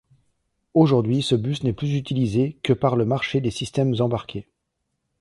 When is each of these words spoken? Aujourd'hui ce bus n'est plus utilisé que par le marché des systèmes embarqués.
Aujourd'hui 0.73 1.21
ce 1.21 1.35
bus 1.35 1.61
n'est 1.61 1.73
plus 1.73 1.93
utilisé 1.93 2.57
que 2.63 2.73
par 2.73 2.95
le 2.95 3.05
marché 3.05 3.39
des 3.39 3.51
systèmes 3.51 3.93
embarqués. 3.99 4.47